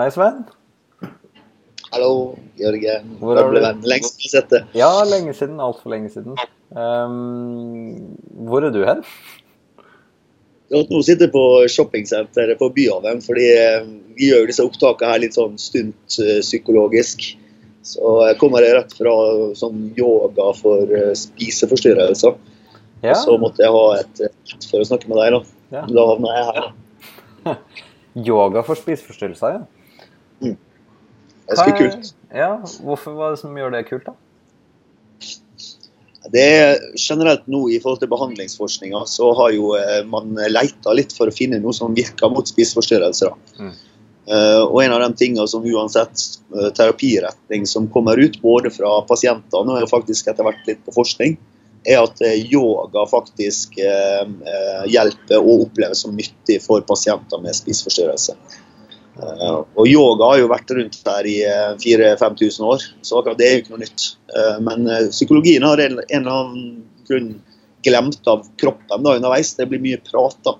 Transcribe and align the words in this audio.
Hei, 0.00 0.06
Svein. 0.08 0.38
Hallo, 1.92 2.38
Jørgen. 2.56 3.08
Hvor 3.20 3.36
Gamle 3.36 3.60
du? 3.60 3.64
venn. 3.66 3.80
Lengst 3.84 4.14
jeg 4.16 4.30
har 4.30 4.32
sett 4.32 4.52
det. 4.54 4.60
Ja, 4.78 4.88
lenge 5.04 5.34
siden. 5.36 5.58
Altfor 5.60 5.92
lenge 5.92 6.08
siden. 6.08 6.38
Um, 6.72 8.14
hvor 8.48 8.64
er 8.64 8.72
du 8.72 8.78
hen? 8.86 9.02
Nå 10.72 11.02
sitter 11.04 11.26
jeg 11.26 11.34
på 11.34 11.42
shoppingsenteret 11.68 12.56
på 12.62 12.70
Byhaven, 12.72 13.20
fordi 13.20 13.44
eh, 13.52 13.90
vi 14.16 14.30
gjør 14.30 14.48
disse 14.48 14.64
opptakene 14.64 15.10
her 15.10 15.20
litt 15.26 15.36
sånn 15.36 15.58
stunt 15.60 16.16
eh, 16.24 16.38
psykologisk. 16.46 17.26
Så 17.90 18.14
jeg 18.30 18.38
kommer 18.40 18.64
rett 18.64 18.94
fra 18.96 19.12
sånn 19.58 19.82
yoga 19.98 20.46
for 20.62 20.94
eh, 20.96 21.10
spiseforstyrrelser. 21.26 22.38
Ja, 23.04 23.18
Så 23.20 23.36
måtte 23.42 23.66
jeg 23.66 23.76
ha 23.76 23.84
et 23.98 24.24
et 24.30 24.64
for 24.70 24.80
å 24.80 24.88
snakke 24.88 25.12
med 25.12 25.20
deg, 25.20 25.36
da. 25.36 25.42
Ja. 25.76 25.84
Da 25.92 26.06
havna 26.14 26.38
jeg 26.38 26.48
her. 26.48 27.60
Yoga 28.30 28.64
for 28.64 28.80
spiseforstyrrelser, 28.80 29.58
ja. 29.58 29.79
Det 31.50 31.58
ganske 31.58 31.78
kult. 31.78 32.10
Ja, 32.30 32.50
Hvorfor 32.86 33.16
var 33.18 33.34
det 33.34 33.40
som 33.42 33.56
gjør 33.58 33.74
det 33.74 33.84
kult, 33.90 34.06
da? 34.06 34.16
Det 36.30 36.42
er 36.46 36.82
generelt 37.00 37.46
nå 37.50 37.64
i 37.72 37.78
forhold 37.82 38.02
til 38.02 38.10
behandlingsforskninga, 38.12 39.00
så 39.08 39.32
har 39.34 39.54
jo 39.56 39.72
eh, 39.78 40.02
man 40.06 40.36
leita 40.52 40.92
litt 40.94 41.14
for 41.16 41.30
å 41.30 41.34
finne 41.34 41.58
noe 41.58 41.74
som 41.74 41.96
virker 41.96 42.30
mot 42.30 42.46
spiseforstyrrelser. 42.46 43.32
Mm. 43.58 43.72
Uh, 44.30 44.62
og 44.62 44.76
en 44.84 44.92
av 44.94 45.00
de 45.02 45.16
tingene 45.18 45.48
som 45.50 45.64
uansett 45.66 46.22
uh, 46.54 46.68
terapiretning 46.76 47.64
som 47.66 47.88
kommer 47.90 48.20
ut 48.20 48.36
både 48.44 48.70
fra 48.70 49.00
pasientene 49.08 49.80
og 49.80 49.90
faktisk 49.90 50.28
etter 50.30 50.46
hvert 50.46 50.68
litt 50.68 50.84
på 50.86 50.94
forskning, 50.94 51.34
er 51.84 52.02
at 52.02 52.20
eh, 52.24 52.40
yoga 52.52 53.06
faktisk 53.08 53.78
uh, 53.80 54.24
eh, 54.26 54.82
hjelper 54.92 55.40
og 55.40 55.66
oppleves 55.66 56.04
som 56.04 56.16
nyttig 56.16 56.60
for 56.64 56.84
pasienter 56.86 57.40
med 57.42 57.56
spiseforstyrrelse. 57.56 58.36
Eh, 59.20 59.58
og 59.76 59.88
yoga 59.88 60.32
har 60.32 60.40
jo 60.40 60.48
vært 60.50 60.72
rundt 60.76 60.98
her 61.06 61.28
i 61.28 61.36
eh, 61.44 61.74
4000-5000 61.82 62.66
år, 62.72 62.86
så 63.04 63.20
akkurat 63.20 63.40
det 63.40 63.48
er 63.48 63.54
jo 63.56 63.62
ikke 63.64 63.74
noe 63.74 63.84
nytt. 63.84 64.06
Eh, 64.32 64.56
men 64.64 64.88
eh, 64.88 65.06
psykologien 65.12 65.66
har 65.66 65.82
en, 65.84 66.00
eller 66.08 66.32
annen 66.32 66.66
grunn 67.08 67.30
glemt 67.84 68.28
av 68.28 68.44
kroppen 68.60 69.04
da 69.04 69.16
underveis. 69.18 69.54
Det 69.58 69.68
blir 69.70 69.82
mye 69.82 70.00
prata. 70.04 70.56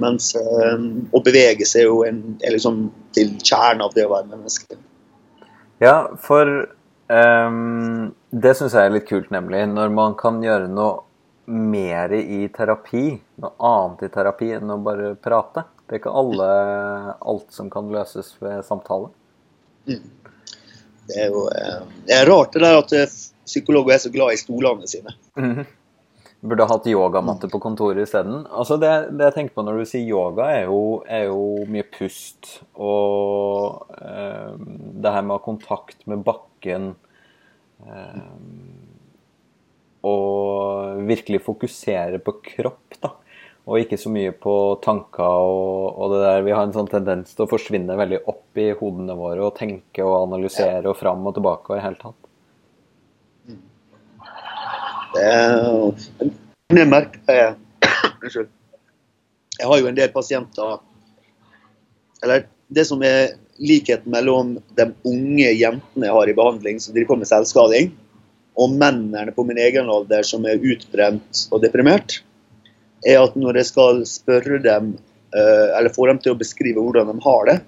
Mens 0.00 0.34
eh, 0.36 0.76
å 1.12 1.22
bevege 1.24 1.68
seg 1.68 1.86
er 1.86 1.88
jo 1.88 2.02
en, 2.08 2.22
er 2.44 2.56
liksom 2.56 2.88
til 3.16 3.36
kjernen 3.40 3.86
av 3.86 3.96
det 3.96 4.04
å 4.08 4.12
være 4.12 4.30
menneske. 4.34 4.78
Ja, 5.80 6.10
for 6.20 6.48
um, 7.08 8.08
det 8.34 8.56
syns 8.58 8.74
jeg 8.74 8.88
er 8.88 8.96
litt 8.96 9.08
kult, 9.08 9.30
nemlig. 9.32 9.62
Når 9.70 9.92
man 9.94 10.16
kan 10.18 10.42
gjøre 10.44 10.68
noe 10.72 11.07
mer 11.48 12.12
i 12.12 12.48
terapi, 12.52 13.06
noe 13.40 13.54
annet 13.64 14.04
i 14.04 14.12
terapi 14.12 14.50
enn 14.58 14.74
å 14.74 14.78
bare 14.84 15.14
prate. 15.22 15.64
Det 15.86 15.96
er 15.96 16.02
ikke 16.02 16.12
alle, 16.20 16.48
alt 17.32 17.54
som 17.54 17.70
kan 17.72 17.88
løses 17.92 18.34
ved 18.42 18.60
samtale. 18.66 19.08
Det 19.88 21.16
er 21.16 21.32
jo 21.32 21.46
eh, 21.48 21.80
det 22.04 22.18
er 22.18 22.28
rart 22.28 22.52
det 22.52 22.60
der 22.66 22.76
at 22.82 22.92
eh, 22.96 23.18
psykologer 23.48 23.96
er 23.96 24.02
så 24.02 24.12
glad 24.12 24.36
i 24.36 24.40
stolene 24.40 24.88
sine. 24.90 25.16
Mhm. 25.40 25.64
Burde 26.38 26.68
ha 26.68 26.76
hatt 26.76 26.84
yogamatte 26.86 27.48
på 27.50 27.58
kontoret 27.58 28.04
isteden. 28.04 28.44
Altså 28.46 28.76
det, 28.78 28.90
det 29.18 29.24
jeg 29.26 29.34
tenker 29.34 29.56
på 29.56 29.64
når 29.66 29.80
du 29.80 29.88
sier 29.90 30.04
yoga, 30.06 30.44
er 30.54 30.68
jo, 30.68 30.82
er 31.02 31.24
jo 31.32 31.64
mye 31.66 31.86
pust. 31.96 32.60
Og 32.78 33.88
eh, 33.96 34.52
det 35.02 35.14
her 35.16 35.24
med 35.24 35.34
å 35.34 35.40
ha 35.40 35.42
kontakt 35.42 36.04
med 36.06 36.22
bakken. 36.28 36.92
Eh, 37.82 38.22
og 40.08 41.02
virkelig 41.08 41.42
fokusere 41.44 42.20
på 42.24 42.36
kropp, 42.50 42.98
da. 43.02 43.12
Og 43.68 43.82
ikke 43.82 43.98
så 44.00 44.08
mye 44.08 44.32
på 44.32 44.52
tanker 44.80 45.28
og, 45.28 45.98
og 46.00 46.14
det 46.14 46.22
der. 46.22 46.44
Vi 46.46 46.54
har 46.56 46.64
en 46.64 46.72
sånn 46.72 46.88
tendens 46.88 47.34
til 47.36 47.44
å 47.44 47.50
forsvinne 47.50 47.98
veldig 48.00 48.22
opp 48.30 48.60
i 48.60 48.70
hodene 48.78 49.16
våre 49.18 49.44
og 49.44 49.58
tenke 49.58 50.06
og 50.06 50.22
analysere 50.22 50.88
og 50.88 50.96
fram 50.96 51.26
og 51.28 51.36
tilbake 51.36 51.74
og 51.74 51.76
i 51.76 51.84
hele 51.84 52.00
tatt. 52.00 52.28
Det 55.12 55.24
er, 55.24 56.86
merker 56.88 57.36
jeg 57.36 57.54
Unnskyld. 58.22 58.48
Jeg 59.58 59.68
har 59.70 59.80
jo 59.80 59.88
en 59.88 59.96
del 59.96 60.10
pasienter 60.14 60.80
Eller 62.22 62.44
det 62.68 62.84
som 62.86 63.02
er 63.06 63.38
likheten 63.58 64.12
mellom 64.12 64.56
de 64.78 64.86
unge 65.08 65.48
jentene 65.56 66.06
jeg 66.06 66.14
har 66.14 66.30
i 66.30 66.36
behandling 66.36 66.80
som 66.82 66.94
driver 66.94 67.14
på 67.14 67.16
med 67.22 67.30
selvskading, 67.30 67.88
og 68.58 68.74
mennene 68.74 69.34
på 69.34 69.44
min 69.46 69.60
egen 69.62 69.90
alder 69.92 70.26
som 70.26 70.46
er 70.48 70.58
utbrent 70.58 71.44
og 71.54 71.62
deprimert, 71.62 72.18
er 73.06 73.20
at 73.22 73.36
når 73.38 73.60
jeg 73.60 73.70
skal 73.70 74.00
spørre 74.08 74.58
dem, 74.64 74.96
eh, 75.30 75.68
eller 75.78 75.94
få 75.94 76.08
dem 76.10 76.18
til 76.22 76.34
å 76.34 76.40
beskrive 76.40 76.82
hvordan 76.82 77.12
de 77.12 77.22
har 77.24 77.50
det, 77.50 77.58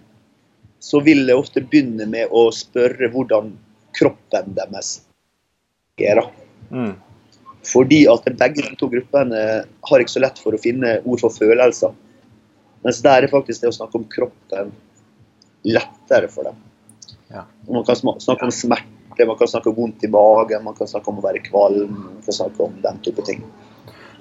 så 0.81 1.03
vil 1.05 1.23
jeg 1.29 1.39
ofte 1.39 1.63
begynne 1.63 2.09
med 2.11 2.33
å 2.33 2.49
spørre 2.55 3.11
hvordan 3.13 3.53
kroppen 3.97 4.55
deres 4.57 4.99
er. 6.01 6.23
Mm. 6.73 6.95
Fordi 7.67 8.07
at 8.09 8.25
begge 8.41 8.65
de 8.65 8.77
to 8.81 8.89
gruppene 8.91 9.41
har 9.91 10.03
ikke 10.03 10.15
så 10.17 10.23
lett 10.25 10.41
for 10.41 10.57
å 10.57 10.63
finne 10.63 10.99
ord 11.05 11.21
for 11.23 11.35
følelser. 11.35 11.93
Mens 12.85 13.03
der 13.05 13.27
er 13.27 13.33
faktisk 13.33 13.61
det 13.61 13.71
å 13.71 13.77
snakke 13.77 14.01
om 14.01 14.07
kroppen 14.09 14.73
lettere 15.69 16.31
for 16.33 16.49
dem. 16.49 16.57
Ja. 17.31 17.45
Man 17.69 17.85
kan 17.85 17.99
snakke 18.01 18.49
om 18.49 18.55
smerte, 18.55 18.89
man 19.19 19.37
kan 19.37 19.49
snakke 19.49 19.71
om 19.71 19.77
vondt 19.77 20.05
i 20.05 20.11
magen, 20.13 20.65
man 20.65 20.77
kan 20.79 20.89
snakke 20.89 21.11
om 21.11 21.19
å 21.21 21.25
være 21.25 21.43
kvalm, 21.45 21.91
man 22.07 22.23
kan 22.25 22.37
snakke 22.37 22.65
om 22.67 22.79
den 22.85 23.03
type 23.05 23.25
ting. 23.27 23.43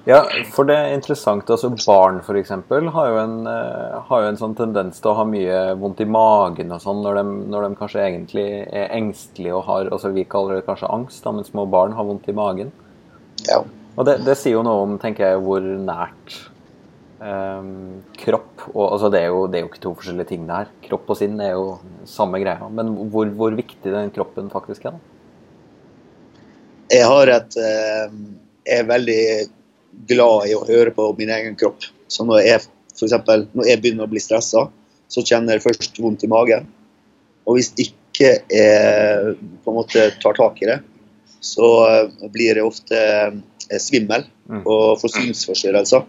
Ja, 0.08 0.22
for 0.54 0.64
det 0.64 0.76
er 0.76 0.94
interessant. 0.94 1.50
altså 1.50 1.70
Barn 1.86 2.20
eksempel, 2.36 2.88
har 2.88 3.08
jo 3.08 3.18
en, 3.20 3.46
eh, 3.46 3.98
har 4.08 4.22
jo 4.22 4.28
en 4.28 4.36
sånn 4.40 4.56
tendens 4.56 5.00
til 5.00 5.10
å 5.10 5.16
ha 5.16 5.24
mye 5.24 5.74
vondt 5.76 6.00
i 6.00 6.08
magen 6.08 6.72
og 6.72 6.80
sånn 6.80 7.02
når 7.04 7.20
de, 7.20 7.24
når 7.52 7.66
de 7.66 7.76
kanskje 7.76 8.04
egentlig 8.06 8.46
er 8.72 8.94
engstelige 8.96 9.54
og 9.54 9.64
har 9.64 9.90
altså 9.90 10.14
Vi 10.14 10.24
kaller 10.24 10.56
det 10.56 10.66
kanskje 10.66 10.90
angst, 10.90 11.22
da, 11.24 11.32
men 11.32 11.44
små 11.44 11.66
barn 11.68 11.92
har 11.92 12.04
vondt 12.04 12.28
i 12.28 12.32
magen. 12.32 12.72
Ja. 13.46 13.62
Og 13.96 14.06
det, 14.06 14.24
det 14.24 14.38
sier 14.38 14.56
jo 14.56 14.64
noe 14.64 14.86
om 14.86 14.98
tenker 14.98 15.28
jeg, 15.28 15.42
hvor 15.44 15.60
nært 15.60 16.38
eh, 17.20 17.70
kropp 18.24 18.49
og 18.74 18.84
altså 18.94 19.08
det 19.12 19.20
er, 19.20 19.30
jo, 19.32 19.46
det 19.50 19.58
er 19.58 19.64
jo 19.64 19.70
ikke 19.70 19.82
to 19.84 19.92
forskjellige 19.98 20.30
ting 20.32 20.46
det 20.48 20.56
her. 20.56 20.72
Kropp 20.86 21.12
og 21.12 21.18
sinn 21.18 21.38
er 21.42 21.54
jo 21.54 21.78
samme 22.08 22.40
greia. 22.42 22.68
Men 22.72 22.92
hvor, 23.12 23.30
hvor 23.36 23.54
viktig 23.56 23.92
den 23.92 24.12
kroppen 24.14 24.50
faktisk 24.52 24.86
er. 24.88 24.96
da. 24.96 25.00
Jeg 26.90 27.06
har 27.06 27.30
et 27.30 27.56
eh, 27.62 28.16
Jeg 28.66 28.82
er 28.82 28.90
veldig 28.90 29.22
glad 30.10 30.48
i 30.50 30.56
å 30.56 30.66
høre 30.66 30.92
på 30.94 31.06
min 31.18 31.30
egen 31.34 31.56
kropp. 31.58 31.86
Så 32.10 32.26
når 32.26 32.42
jeg, 32.44 32.66
eksempel, 33.00 33.46
når 33.56 33.70
jeg 33.70 33.80
begynner 33.82 34.06
å 34.06 34.10
bli 34.10 34.22
stressa, 34.22 34.66
så 35.10 35.24
kjenner 35.26 35.56
jeg 35.56 35.64
først 35.64 35.98
vondt 36.02 36.26
i 36.26 36.30
magen. 36.30 36.68
Og 37.46 37.56
hvis 37.58 37.72
ikke 37.80 38.34
jeg 38.52 39.34
på 39.64 39.72
en 39.72 39.78
måte 39.78 40.10
tar 40.22 40.36
tak 40.36 40.60
i 40.62 40.68
det, 40.68 40.80
så 41.40 41.70
eh, 41.88 42.28
blir 42.34 42.60
jeg 42.60 42.66
ofte 42.66 43.00
eh, 43.00 43.80
svimmel 43.80 44.26
Mm. 44.50 44.64
og 44.66 44.96
får 44.98 45.12
synsforstyrrelser. 45.14 46.06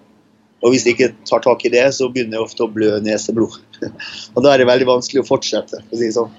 Og 0.61 0.73
hvis 0.73 0.85
jeg 0.85 0.93
ikke 0.93 1.13
tar 1.25 1.41
tak 1.41 1.63
i 1.65 1.71
det, 1.73 1.87
så 1.97 2.09
begynner 2.13 2.37
jeg 2.37 2.45
ofte 2.45 2.65
å 2.67 2.69
blø 2.71 2.99
neseblod. 3.01 3.55
og 4.35 4.43
da 4.45 4.51
er 4.53 4.61
det 4.61 4.67
veldig 4.69 4.87
vanskelig 4.91 5.23
å 5.23 5.27
fortsette. 5.27 5.81
for 5.87 5.97
å 5.97 6.01
si 6.01 6.11
sånn. 6.13 6.31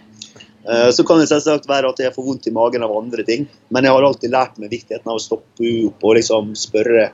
Eh, 0.68 0.90
Så 0.94 1.02
kan 1.06 1.18
det 1.18 1.26
selvsagt 1.30 1.66
være 1.66 1.90
at 1.90 1.98
jeg 1.98 2.14
får 2.14 2.26
vondt 2.28 2.46
i 2.46 2.54
magen 2.54 2.84
av 2.86 2.94
andre 2.94 3.24
ting, 3.26 3.48
men 3.74 3.84
jeg 3.88 3.92
har 3.96 4.06
alltid 4.06 4.30
lært 4.30 4.60
meg 4.62 4.70
viktigheten 4.70 5.10
av 5.10 5.18
å 5.18 5.24
stoppe 5.24 5.72
opp 5.88 6.06
og 6.06 6.14
liksom 6.20 6.52
spørre. 6.54 7.08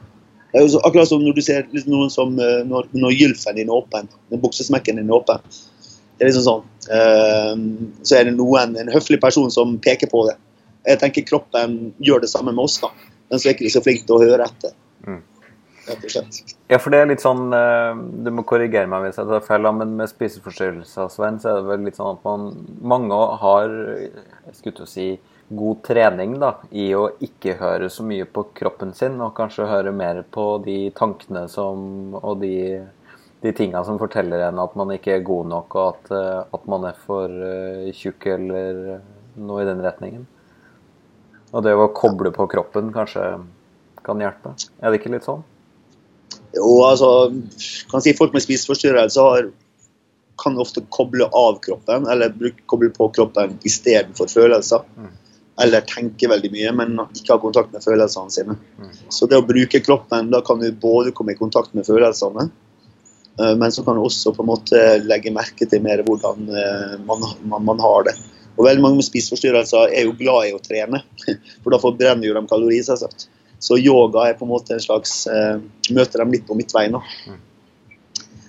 Er 0.52 0.64
akkurat 0.84 1.08
som 1.08 1.24
når 1.24 1.34
du 1.36 1.42
ser 1.44 1.64
liksom 1.72 1.92
noen 1.92 2.12
som 2.12 2.36
eh, 2.40 2.60
når, 2.68 2.90
når 2.92 3.16
gylfen 3.16 3.56
din 3.56 3.68
er 3.72 3.78
åpen, 3.80 4.08
når 4.28 4.42
buksesmekken 4.44 5.00
din 5.00 5.08
er 5.08 5.16
åpen. 5.16 5.40
Det 6.18 6.26
er 6.26 6.30
liksom 6.32 6.44
sånn. 6.44 6.62
eh, 6.92 7.96
Så 8.04 8.18
er 8.18 8.28
det 8.28 8.36
noen, 8.36 8.76
en 8.76 8.92
høflig 8.92 9.20
person 9.24 9.48
som 9.54 9.78
peker 9.80 10.12
på 10.12 10.26
det. 10.28 10.36
Jeg 10.88 11.00
tenker 11.00 11.24
kroppen 11.28 11.94
gjør 12.04 12.20
det 12.24 12.30
samme 12.32 12.52
med 12.52 12.64
oss, 12.68 12.78
da. 12.84 12.92
Men 13.28 13.40
så 13.40 13.48
er 13.48 13.56
ikke 13.56 13.66
de 13.66 13.72
så 13.74 13.84
flinke 13.84 14.04
til 14.08 14.16
å 14.16 14.22
høre 14.24 14.44
etter. 14.44 14.72
Rett 15.88 16.04
og 16.04 16.12
slett. 16.12 16.54
Ja, 16.68 16.78
for 16.82 16.92
det 16.92 17.00
er 17.00 17.08
litt 17.08 17.22
sånn 17.24 17.48
eh, 17.56 18.00
Du 18.24 18.28
må 18.34 18.44
korrigere 18.48 18.90
meg 18.90 19.06
hvis 19.06 19.18
jeg 19.20 19.30
tar 19.30 19.46
feil, 19.46 19.68
men 19.72 19.96
med 19.96 20.10
spiseforstyrrelser, 20.10 21.08
Sven, 21.12 21.40
så 21.40 21.54
er 21.54 21.62
det 21.62 21.70
vel 21.70 21.88
litt 21.88 21.98
sånn 21.98 22.18
at 22.18 22.26
man 22.28 22.50
Mange 22.94 23.18
har 23.42 23.72
jeg 23.72 24.56
skulle 24.58 24.78
til 24.78 24.86
å 24.86 24.90
si, 24.90 25.08
god 25.48 25.82
trening 25.86 26.36
da, 26.40 26.52
i 26.76 26.90
å 26.96 27.06
ikke 27.24 27.56
høre 27.60 27.88
så 27.92 28.04
mye 28.04 28.26
på 28.28 28.44
kroppen 28.56 28.92
sin, 28.96 29.16
og 29.24 29.34
kanskje 29.36 29.68
høre 29.68 29.92
mer 29.96 30.22
på 30.28 30.58
de 30.64 30.90
tankene 30.96 31.46
som, 31.48 32.14
og 32.18 32.42
de, 32.42 32.82
de 33.44 33.52
tingene 33.56 33.84
som 33.86 34.00
forteller 34.00 34.44
en 34.48 34.60
at 34.60 34.76
man 34.78 34.92
ikke 34.92 35.16
er 35.16 35.24
god 35.26 35.48
nok, 35.52 35.76
og 35.76 35.86
at, 35.94 36.10
eh, 36.16 36.40
at 36.58 36.66
man 36.68 36.88
er 36.90 36.98
for 37.06 37.32
eh, 37.32 37.88
tjukk 37.96 38.28
eller 38.34 38.82
noe 39.38 39.62
i 39.64 39.68
den 39.68 39.84
retningen. 39.84 40.26
Og 41.54 41.64
det 41.64 41.72
å 41.72 41.88
koble 41.96 42.32
på 42.34 42.44
kroppen 42.52 42.92
kanskje 42.92 43.30
kan 44.04 44.20
hjelpe. 44.20 44.52
Er 44.82 44.92
det 44.92 45.00
ikke 45.00 45.14
litt 45.14 45.24
sånn? 45.24 45.44
Jo, 46.56 46.72
altså, 46.86 47.08
kan 47.90 48.04
si 48.04 48.14
Folk 48.16 48.36
med 48.36 48.44
spiseforstyrrelser 48.44 49.30
har, 49.30 49.48
kan 50.38 50.60
ofte 50.62 50.84
koble 50.94 51.26
av 51.34 51.58
kroppen, 51.64 52.06
eller 52.08 52.32
bruke, 52.34 52.62
koble 52.70 52.92
på 52.94 53.10
kroppen 53.16 53.58
istedenfor 53.68 54.30
følelser. 54.32 54.86
Mm. 54.96 55.10
Eller 55.64 55.82
tenke 55.82 56.30
veldig 56.30 56.52
mye, 56.54 56.72
men 56.78 56.94
ikke 57.02 57.34
ha 57.34 57.42
kontakt 57.42 57.74
med 57.74 57.82
følelsene 57.82 58.30
sine. 58.30 58.54
Mm. 58.78 58.94
Så 59.10 59.26
det 59.26 59.40
å 59.40 59.46
bruke 59.46 59.82
kroppen, 59.82 60.30
da 60.30 60.40
kan 60.46 60.62
du 60.62 60.70
både 60.70 61.12
komme 61.16 61.34
i 61.34 61.40
kontakt 61.40 61.74
med 61.74 61.86
følelsene, 61.88 62.46
Eh, 63.40 63.56
men 63.56 63.72
så 63.72 63.84
kan 63.84 63.96
du 63.96 64.02
også 64.02 64.32
på 64.34 64.42
en 64.42 64.50
måte 64.50 64.82
legge 65.04 65.32
merke 65.34 65.66
til 65.70 65.82
mer 65.84 66.02
hvordan 66.06 66.48
man, 67.06 67.26
man, 67.50 67.64
man 67.64 67.82
har 67.82 68.08
det. 68.10 68.16
Og 68.58 68.66
veldig 68.66 68.82
mange 68.82 68.98
med 68.98 69.06
spiseforstyrrelser 69.06 69.94
er 69.94 70.08
jo 70.08 70.16
glad 70.18 70.48
i 70.48 70.54
å 70.56 70.62
trene, 70.62 71.02
for 71.62 71.74
da 71.74 71.82
forbrenner 71.82 72.26
jo 72.26 72.34
de 72.34 72.46
kalorier. 72.50 72.86
selvsagt. 72.86 73.28
Så 73.58 73.78
yoga 73.78 74.28
er 74.28 74.36
på 74.38 74.46
en 74.46 74.52
måte 74.52 74.76
en 74.76 74.82
slags 74.82 75.26
eh, 75.26 75.58
Møter 75.90 76.22
dem 76.22 76.34
litt 76.34 76.46
på 76.46 76.56
midtveien. 76.58 76.94
Mm. 76.94 77.38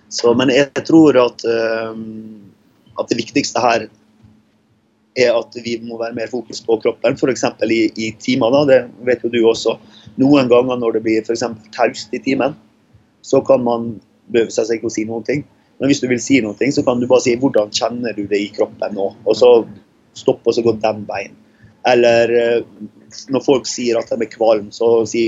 Så, 0.10 0.34
men 0.38 0.52
jeg 0.54 0.84
tror 0.88 1.18
at, 1.22 1.46
eh, 1.46 1.96
at, 2.98 3.10
det 3.10 3.18
viktigste 3.18 3.62
her 3.64 3.88
er 5.20 5.36
at 5.36 5.58
vi 5.66 5.76
må 5.84 5.98
være 6.00 6.18
mer 6.18 6.30
fokus 6.32 6.62
på 6.66 6.78
kroppen, 6.82 7.18
f.eks. 7.18 7.46
I, 7.66 7.82
i 7.94 8.12
timer. 8.22 8.58
Det 8.70 8.80
vet 9.08 9.26
jo 9.26 9.34
du 9.34 9.40
også. 9.50 9.78
Noen 10.22 10.50
ganger 10.52 10.82
når 10.82 10.98
det 10.98 11.04
blir 11.06 11.24
f.eks. 11.26 11.46
taust 11.76 12.14
i 12.14 12.22
timen, 12.26 12.58
så 13.26 13.42
kan 13.46 13.64
man 13.66 13.96
behøve 14.34 14.54
seg 14.54 14.78
ikke 14.78 14.90
å 14.90 14.94
si 14.94 15.06
noen 15.10 15.26
ting. 15.28 15.46
Men 15.80 15.92
hvis 15.92 16.02
du 16.04 16.10
vil 16.12 16.22
si 16.22 16.42
noe, 16.44 16.72
så 16.76 16.84
kan 16.84 17.00
du 17.00 17.08
bare 17.08 17.24
si 17.24 17.36
'hvordan 17.40 17.72
kjenner 17.72 18.16
du 18.16 18.26
det 18.28 18.40
i 18.40 18.52
kroppen 18.52 18.94
nå?' 18.94 19.14
Og 19.26 19.36
så 19.36 19.52
stoppe 20.14 20.52
og 20.52 20.56
så 20.56 20.64
gå 20.66 20.74
den 20.82 21.06
veien. 21.08 21.36
Eller 21.88 22.34
eh, 22.36 22.64
når 23.34 23.46
folk 23.46 23.70
sier 23.70 24.00
at 24.00 24.12
de 24.12 24.26
er 24.26 24.32
kvalm, 24.32 24.70
så 24.76 25.06
si 25.10 25.24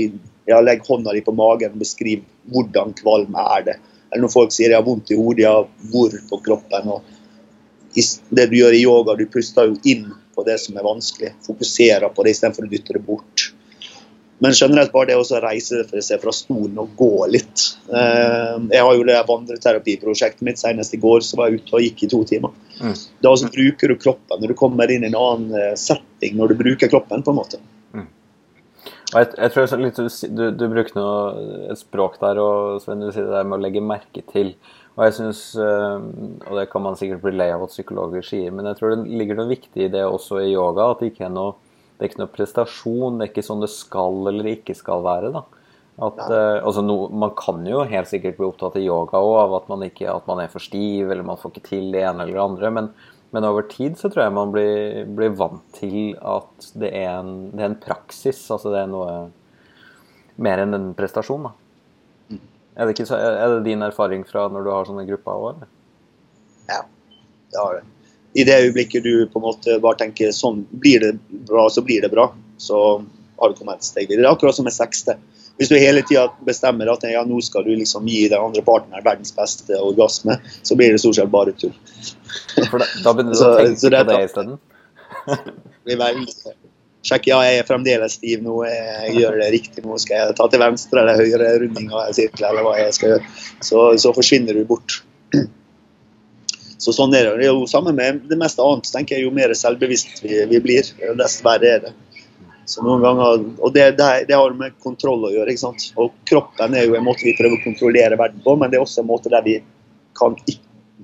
ja, 0.48 0.60
legg 0.60 0.84
hånda 0.86 1.14
di 1.14 1.22
på 1.24 1.34
magen 1.36 1.76
og 1.76 1.82
beskriv 1.82 2.24
hvordan 2.52 2.94
kvalm 2.98 3.36
er 3.38 3.66
det. 3.68 3.78
Eller 4.10 4.26
når 4.26 4.34
folk 4.34 4.52
sier 4.52 4.72
jeg 4.72 4.80
har 4.80 4.86
vondt 4.86 5.12
i 5.14 5.18
hodet, 5.18 5.46
ja, 5.46 5.54
hvor 5.92 6.16
på 6.28 6.40
kroppen. 6.44 6.90
Og 6.92 8.02
det 8.36 8.46
du 8.50 8.58
gjør 8.58 8.76
i 8.76 8.84
yoga, 8.84 9.16
du 9.16 9.24
puster 9.30 9.70
jo 9.70 9.78
inn 9.88 10.10
på 10.34 10.44
det 10.46 10.58
som 10.60 10.76
er 10.76 10.86
vanskelig. 10.86 11.34
Fokuserer 11.46 12.12
på 12.12 12.24
det 12.24 12.36
istedenfor 12.36 12.66
å 12.66 12.72
dytte 12.72 12.96
det 12.96 13.04
bort. 13.06 13.52
Men 14.42 14.56
generelt 14.58 14.90
bare 14.90 15.12
det 15.12 15.16
å 15.20 15.40
reise 15.44 15.84
seg 16.02 16.18
fra 16.18 16.32
stolen 16.34 16.80
og 16.82 16.96
gå 16.98 17.28
litt. 17.30 17.62
Eh, 17.86 18.56
jeg 18.74 18.82
har 18.82 18.96
jo 18.98 19.04
det 19.06 19.20
vandreterapiprosjektet 19.28 20.42
mitt. 20.42 20.58
Senest 20.58 20.96
i 20.96 20.98
går 21.02 21.22
så 21.22 21.38
var 21.38 21.50
jeg 21.50 21.62
ute 21.62 21.76
og 21.78 21.84
gikk 21.84 22.02
i 22.02 22.08
to 22.10 22.24
timer. 22.26 22.56
Mm. 22.80 22.96
Da 23.22 23.36
bruker 23.54 23.92
du 23.92 24.00
kroppen 24.02 24.42
når 24.42 24.50
du 24.50 24.58
kommer 24.58 24.90
inn 24.90 25.06
i 25.06 25.12
en 25.12 25.20
annen 25.20 25.54
eh, 25.54 25.76
setting, 25.78 26.34
når 26.40 26.52
du 26.52 26.64
bruker 26.64 26.90
kroppen. 26.90 27.22
på 27.22 27.30
en 27.30 27.38
måte. 27.38 27.62
Jeg, 29.12 29.28
jeg, 29.36 29.52
tror 29.52 29.82
litt, 29.82 29.98
du, 30.32 30.44
du, 30.56 30.62
bruker 30.72 30.94
noe, 30.96 31.16
et 31.72 31.80
språk 31.80 32.16
der, 32.22 32.40
og 32.40 32.78
Sven, 32.80 33.02
du 33.04 33.10
sier 33.10 33.26
det 33.28 33.34
der 33.34 33.48
med 33.48 33.58
å 33.58 33.64
legge 33.64 33.82
merke 33.84 34.22
til. 34.32 34.54
Og 34.96 35.04
jeg 35.06 35.16
synes, 35.18 35.42
eh, 35.60 36.06
og 36.48 36.56
det 36.56 36.68
kan 36.72 36.84
man 36.84 36.96
sikkert 37.00 37.22
bli 37.24 37.34
lei 37.36 37.50
av 37.52 37.64
at 37.64 37.72
psykologer 37.72 38.24
sier, 38.24 38.52
men 38.52 38.68
jeg 38.70 38.80
tror 38.80 38.94
det 38.94 39.18
ligger 39.20 39.38
noe 39.38 39.52
viktig 39.52 39.86
i 39.86 39.92
det 39.92 40.04
også 40.04 40.40
i 40.42 40.52
yoga. 40.54 40.90
At 40.92 41.04
det 41.04 41.12
ikke 41.12 41.28
er 41.28 41.36
noe 41.36 41.54
det 42.02 42.08
er 42.08 42.10
ikke 42.10 42.22
noe 42.24 42.34
prestasjon. 42.34 43.18
Det 43.18 43.24
er 43.24 43.30
ikke 43.30 43.44
sånn 43.46 43.60
det 43.62 43.68
skal 43.70 44.16
eller 44.26 44.48
ikke 44.56 44.74
skal 44.74 45.04
være. 45.04 45.28
da. 45.36 45.44
At, 46.02 46.18
uh, 46.18 46.58
altså 46.64 46.82
no, 46.82 46.96
man 47.14 47.30
kan 47.38 47.60
jo 47.68 47.84
helt 47.86 48.08
sikkert 48.10 48.40
bli 48.40 48.48
opptatt 48.48 48.78
i 48.80 48.86
yoga 48.88 49.20
òg 49.22 49.36
av 49.44 49.54
at 49.60 49.68
man, 49.70 49.84
ikke, 49.86 50.08
at 50.10 50.26
man 50.26 50.40
er 50.42 50.50
for 50.50 50.64
stiv 50.64 51.12
eller 51.12 51.26
man 51.28 51.38
får 51.38 51.52
ikke 51.52 51.68
til 51.68 51.92
det 51.94 52.02
ene 52.08 52.24
eller 52.24 52.40
det 52.40 52.42
andre. 52.42 52.72
Men, 52.74 52.88
men 53.32 53.46
over 53.48 53.64
tid 53.68 53.96
så 54.00 54.10
tror 54.12 54.26
jeg 54.26 54.34
man 54.36 54.52
blir, 54.54 55.04
blir 55.16 55.32
vant 55.38 55.64
til 55.78 56.12
at 56.18 56.68
det 56.78 56.90
er, 56.92 57.14
en, 57.18 57.50
det 57.52 57.62
er, 57.62 57.70
en, 57.70 57.80
praksis. 57.80 58.42
Altså 58.52 58.72
det 58.74 58.82
er 58.82 58.90
noe 58.92 59.14
mer 60.42 60.62
enn 60.64 60.76
en 60.76 60.90
prestasjon. 60.96 61.48
da. 61.48 61.54
Mm. 62.32 62.42
Er 62.76 62.90
det, 62.90 63.06
så, 63.08 63.16
er 63.16 63.56
det, 63.56 63.64
din 63.70 63.84
erfaring 63.84 64.26
fra 64.28 64.44
når 64.52 64.66
du 64.66 64.70
har 64.74 64.88
sånne 64.90 65.06
grupper 65.08 65.48
òg? 65.48 65.64
Ja, 66.68 66.84
det 66.84 67.60
har 67.60 67.80
det 67.80 67.88
i 68.32 68.44
det 68.44 68.58
øyeblikket 68.64 69.04
du 69.04 69.26
på 69.28 69.40
en 69.40 69.44
måte 69.44 69.76
bare 69.82 69.98
tenker 70.00 70.32
sånn 70.32 70.64
blir 70.80 71.02
det 71.02 71.12
bra, 71.48 71.66
så 71.70 71.84
blir 71.84 72.04
det 72.04 72.12
bra, 72.12 72.30
så 72.56 72.78
har 73.40 73.50
du 73.50 73.58
kommet 73.58 73.82
et 73.82 73.88
steg 73.88 74.08
videre. 74.08 74.24
Det 74.24 74.30
er 74.30 74.36
akkurat 74.36 74.56
som 74.56 74.68
med 74.68 74.74
sexte. 74.74 75.18
Hvis 75.60 75.68
du 75.68 75.76
hele 75.76 76.02
tida 76.06 76.26
bestemmer 76.46 76.88
at 76.92 77.04
ja, 77.06 77.22
nå 77.28 77.40
skal 77.44 77.66
du 77.66 77.72
liksom 77.76 78.06
gi 78.08 78.24
den 78.32 78.40
andre 78.40 78.64
partneren 78.66 79.04
verdens 79.04 79.34
beste 79.36 79.78
orgasme, 79.78 80.38
så 80.62 80.76
blir 80.78 80.94
det 80.94 81.02
stort 81.02 81.18
sett 81.20 81.30
bare 81.32 81.54
tull. 81.58 81.74
Da, 82.56 82.64
da 83.04 83.12
begynner 83.12 83.36
du 83.36 83.44
å 83.44 83.52
tenke 83.60 83.90
på 83.92 84.06
det 84.10 84.22
isteden? 84.26 84.56
Sjekk, 87.02 87.24
ja, 87.32 87.40
jeg 87.42 87.58
er 87.58 87.66
fremdeles 87.66 88.14
stiv 88.14 88.44
nå, 88.44 88.60
jeg 88.68 89.16
gjør 89.18 89.40
det 89.40 89.48
riktig 89.56 89.82
nå. 89.82 89.96
Skal 89.98 90.20
jeg 90.20 90.36
ta 90.38 90.46
til 90.50 90.62
venstre 90.62 91.02
eller 91.02 91.18
høyre 91.18 91.48
runding 91.64 91.88
av 91.90 92.12
sirkel, 92.14 92.46
eller 92.46 92.62
hva 92.62 92.76
jeg 92.78 92.94
skal 92.94 93.14
gjøre? 93.14 93.32
Så, 93.58 93.80
så 94.04 94.12
forsvinner 94.14 94.54
du 94.54 94.62
bort. 94.68 95.00
Så 96.82 96.94
sånn 96.94 97.14
er 97.14 97.26
det. 97.26 97.34
Det 97.40 97.48
er 97.48 97.52
jo 97.52 97.66
samme 97.70 97.94
med 97.94 98.22
det 98.30 98.38
meste 98.38 98.62
annet. 98.62 98.88
tenker 98.90 99.18
jeg 99.18 99.26
Jo 99.26 99.34
mer 99.34 99.52
selvbevisst 99.54 100.22
vi, 100.22 100.38
vi 100.50 100.62
blir, 100.62 100.86
desto 101.18 101.46
verre 101.46 101.74
er 101.76 101.84
det. 101.88 101.92
Så 102.72 102.80
noen 102.84 103.02
ganger, 103.04 103.42
og 103.60 103.74
det, 103.74 103.90
det, 103.98 104.08
det, 104.30 104.36
har 104.38 104.54
med 104.56 104.78
kontroll 104.80 105.26
å 105.28 105.32
gjøre. 105.34 105.52
ikke 105.52 105.64
sant? 105.66 105.90
Og 106.00 106.14
Kroppen 106.28 106.76
er 106.78 106.86
jo 106.86 106.96
en 106.96 107.04
måte 107.04 107.26
vi 107.26 107.36
prøver 107.36 107.58
å 107.58 107.64
kontrollere 107.66 108.16
verden 108.16 108.40
på, 108.44 108.54
men 108.56 108.72
det 108.72 108.78
er 108.78 108.86
også 108.86 109.02
en 109.02 109.10
måte 109.10 109.32
der 109.32 109.44
vi 109.44 109.58
kan 110.16 110.36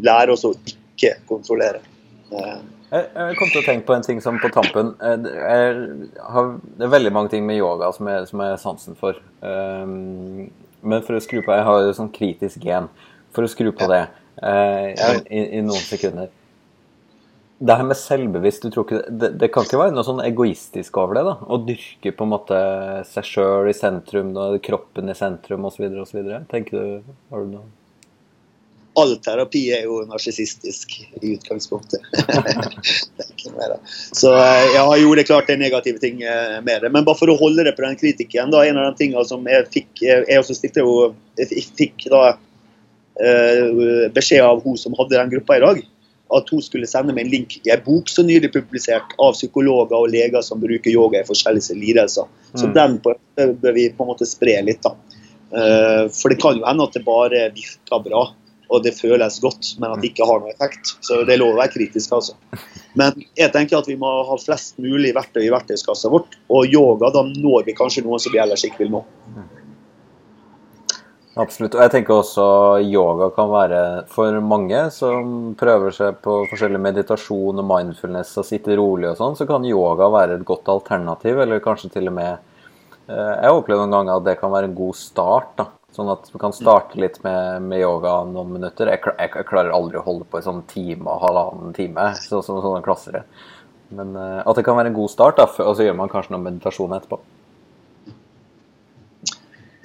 lære 0.04 0.32
oss 0.32 0.46
å 0.48 0.54
ikke 0.56 1.18
kontrollere. 1.28 1.82
Eh. 2.32 2.58
Jeg 2.88 3.36
kom 3.36 3.50
til 3.52 3.60
å 3.60 3.66
tenke 3.66 3.84
på 3.84 3.92
en 3.98 4.06
ting 4.06 4.20
som 4.24 4.38
på 4.40 4.48
tampen 4.52 4.94
eh, 5.04 5.18
har, 6.24 6.46
Det 6.56 6.86
er 6.86 6.92
veldig 6.92 7.10
mange 7.12 7.32
ting 7.34 7.44
med 7.44 7.58
yoga 7.60 7.90
som 7.92 8.08
jeg, 8.08 8.24
som 8.30 8.40
jeg 8.40 8.54
har 8.54 8.62
sansen 8.62 8.96
for. 8.96 9.18
Um, 9.44 10.48
men 10.80 11.04
for 11.04 11.18
å 11.18 11.20
skru 11.20 11.42
på 11.44 11.52
Jeg 11.52 11.66
har 11.68 11.82
jo 11.84 11.92
sånn 11.96 12.12
kritisk 12.14 12.64
gen. 12.64 12.88
For 13.36 13.44
å 13.44 13.50
skru 13.50 13.74
på 13.76 13.90
det 13.92 14.06
eh, 14.40 15.20
i, 15.28 15.42
i, 15.58 15.60
noen 15.60 15.84
sekunder. 15.84 16.32
Det 17.58 17.74
her 17.74 17.88
med 17.88 17.98
selvbevisst, 17.98 18.62
du 18.62 18.70
tror 18.70 18.84
ikke, 18.86 19.00
det, 19.10 19.32
det, 19.40 19.48
kan 19.50 19.66
ikke 19.66 19.80
være 19.80 19.94
noe 19.96 20.06
sånn 20.06 20.22
egoistisk 20.22 21.00
over 21.02 21.18
det? 21.18 21.24
da? 21.26 21.34
Å 21.42 21.58
dyrke 21.66 22.12
på 22.14 22.26
en 22.26 22.30
måte 22.30 22.58
seg 23.08 23.26
sjøl 23.26 23.70
i 23.70 23.74
sentrum, 23.74 24.30
kroppen 24.62 25.10
i 25.10 25.16
sentrum 25.18 25.66
osv. 25.66 25.88
osv. 26.04 26.20
Tenker 26.52 26.78
du, 26.78 27.12
har 27.32 27.44
du 27.44 27.56
noe 27.56 27.68
all 28.98 29.12
terapi 29.22 29.60
er 29.76 29.84
jo 29.86 30.00
narsissistisk 30.08 30.96
i 31.20 31.36
utgangspunktet. 31.36 32.02
så 34.20 34.32
eh, 34.34 34.64
ja, 34.74 34.82
jo, 34.98 35.12
det 35.14 35.22
er 35.22 35.28
klart 35.28 35.46
det 35.46 35.54
er 35.54 35.60
negative 35.60 36.02
ting 36.02 36.24
eh, 36.26 36.56
med 36.66 36.82
det. 36.82 36.90
Men 36.90 37.06
bare 37.06 37.20
for 37.20 37.30
å 37.30 37.36
holde 37.38 37.62
det 37.68 37.76
på 37.76 37.84
den 37.84 37.94
kritikken, 38.00 38.50
da, 38.50 38.64
en 38.66 38.80
av 38.80 38.88
de 38.88 38.98
tingene 38.98 39.22
som 39.28 39.46
jeg 39.46 39.68
fikk 39.70 40.02
Jeg 40.02 40.40
også 40.40 40.56
stilte 40.58 40.82
jo, 40.82 41.12
jeg 41.38 41.62
fikk 41.78 42.08
da 42.10 42.24
Eh, 43.18 44.10
beskjed 44.14 44.44
av 44.46 44.60
hun 44.62 44.76
som 44.78 44.94
hadde 44.94 45.16
den 45.16 45.30
gruppa 45.32 45.56
i 45.56 45.62
dag, 45.64 45.78
at 46.36 46.50
hun 46.52 46.62
skulle 46.64 46.88
sende 46.88 47.14
meg 47.16 47.26
en 47.26 47.32
link 47.32 47.56
i 47.62 47.72
en 47.72 47.84
bok 47.84 48.10
som 48.12 48.26
nylig 48.28 48.50
publisert 48.52 49.14
av 49.22 49.36
psykologer 49.36 49.96
og 49.96 50.10
leger 50.12 50.44
som 50.44 50.60
bruker 50.60 50.92
yoga 50.92 51.22
i 51.22 51.28
forskjellige 51.28 51.76
lidelser. 51.78 52.28
Så 52.54 52.68
mm. 52.68 52.74
den 52.76 52.98
bør 53.04 53.76
vi 53.76 53.88
på 53.94 54.04
en 54.04 54.12
måte 54.12 54.28
spre 54.28 54.58
litt. 54.66 54.82
da. 54.84 54.92
Eh, 55.48 56.04
for 56.12 56.28
det 56.28 56.40
kan 56.42 56.58
jo 56.58 56.66
hende 56.68 56.84
at 56.84 56.98
det 56.98 57.06
bare 57.06 57.48
virker 57.56 58.04
bra 58.04 58.26
og 58.68 58.84
det 58.84 58.92
føles 58.98 59.38
godt, 59.40 59.70
men 59.80 59.94
at 59.94 60.02
det 60.02 60.10
ikke 60.10 60.26
har 60.28 60.42
noe 60.42 60.52
effekt. 60.52 60.90
Så 61.04 61.22
det 61.24 61.34
er 61.34 61.40
lov 61.40 61.54
å 61.54 61.60
være 61.60 61.72
kritisk, 61.72 62.12
altså. 62.12 62.34
Men 63.00 63.16
jeg 63.38 63.52
tenker 63.54 63.78
at 63.78 63.88
vi 63.88 63.96
må 64.00 64.10
ha 64.28 64.36
flest 64.40 64.76
mulig 64.82 65.14
verktøy 65.16 65.46
i 65.46 65.52
verktøyskassa 65.54 66.10
vårt. 66.12 66.36
Og 66.52 66.68
yoga, 66.68 67.08
da 67.14 67.24
når 67.28 67.64
vi 67.68 67.76
kanskje 67.78 68.04
noen 68.04 68.20
som 68.20 68.34
vi 68.34 68.42
ellers 68.42 68.66
ikke 68.68 68.84
vil 68.84 68.92
nå. 68.98 69.02
Absolutt. 71.38 71.76
Og 71.76 71.84
jeg 71.84 71.92
tenker 71.92 72.16
også 72.16 72.44
yoga 72.82 73.28
kan 73.36 73.50
være 73.52 73.80
for 74.10 74.34
mange 74.42 74.80
som 74.94 75.52
prøver 75.58 75.94
seg 75.94 76.18
på 76.24 76.40
forskjellig 76.50 76.80
meditasjon 76.82 77.62
og 77.62 77.68
mindfulness 77.68 78.32
og 78.40 78.46
sitter 78.48 78.78
rolig 78.80 79.12
og 79.12 79.20
sånn, 79.20 79.36
så 79.38 79.46
kan 79.46 79.66
yoga 79.68 80.08
være 80.10 80.40
et 80.40 80.46
godt 80.48 80.70
alternativ, 80.72 81.38
eller 81.44 81.62
kanskje 81.62 81.92
til 81.94 82.10
og 82.10 82.16
med 82.16 82.32
eh, 82.32 83.34
Jeg 83.36 83.46
har 83.46 83.54
opplevd 83.54 83.84
noen 83.84 83.94
ganger 83.94 84.18
at 84.18 84.26
det 84.26 84.38
kan 84.42 84.54
være 84.54 84.72
en 84.72 84.76
god 84.80 84.98
start. 84.98 85.54
da. 85.60 85.68
Sånn 85.94 86.10
at 86.12 86.26
du 86.26 86.36
kan 86.42 86.52
starte 86.52 86.98
litt 87.00 87.22
med, 87.22 87.62
med 87.70 87.84
yoga 87.84 88.18
noen 88.26 88.58
minutter. 88.58 88.90
Jeg, 88.90 89.04
jeg, 89.06 89.30
jeg, 89.30 89.48
klarer 89.48 89.72
aldri 89.78 90.02
å 90.02 90.04
holde 90.04 90.26
på 90.28 90.42
i 90.42 90.44
sånn 90.44 90.64
time 90.68 91.06
og 91.06 91.22
halvannen 91.22 91.72
time, 91.76 92.10
sånn 92.18 92.42
som 92.42 92.58
så, 92.58 92.64
sånne 92.66 92.82
klasser. 92.84 93.22
Men 93.94 94.12
uh, 94.18 94.42
at 94.42 94.58
det 94.58 94.66
kan 94.66 94.76
være 94.76 94.90
en 94.90 94.98
god 94.98 95.14
start, 95.14 95.38
da, 95.38 95.46
og 95.64 95.78
så 95.78 95.86
gjør 95.86 95.96
man 95.96 96.10
kanskje 96.12 96.34
noe 96.34 96.44
meditasjon 96.44 96.92
etterpå. 96.98 97.22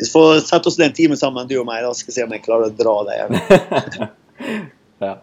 Vi 0.01 0.09
får 0.09 0.39
sette 0.47 0.69
oss 0.69 0.79
en 0.79 0.95
time 0.95 1.17
sammen, 1.19 1.47
du 1.47 1.57
og 1.59 1.67
meg, 1.69 1.83
da 1.85 1.93
skal 1.93 2.09
vi 2.09 2.15
se 2.15 2.25
om 2.25 2.33
jeg 2.33 2.43
klarer 2.45 2.71
å 2.71 2.77
dra 2.77 2.95
deg 3.09 3.35
ja. 5.05 5.13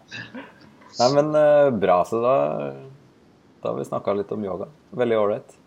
Nei, 0.99 1.09
men 1.15 1.31
uh, 1.35 1.71
bra. 1.75 2.01
Så 2.07 2.21
da, 2.23 2.35
da 3.63 3.71
har 3.71 3.77
vi 3.79 3.87
snakka 3.87 4.15
litt 4.17 4.31
om 4.31 4.45
yoga. 4.45 4.69
Veldig 4.95 5.17
ålreit. 5.19 5.57